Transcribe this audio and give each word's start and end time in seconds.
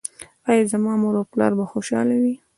ایا 0.49 0.63
زما 0.71 0.93
مور 1.01 1.15
او 1.19 1.23
پلار 1.31 1.51
به 1.57 1.65
خوشحاله 1.71 2.15
وي؟ 2.21 2.35